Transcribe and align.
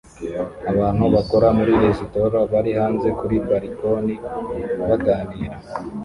Abantu 0.71 1.03
bakora 1.15 1.47
muri 1.57 1.71
resitora 1.83 2.37
bari 2.51 2.71
hanze 2.79 3.07
kuri 3.19 3.35
balkoni 3.47 4.15
baganira 4.87 5.55